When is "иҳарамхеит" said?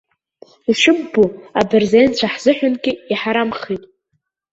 3.11-3.83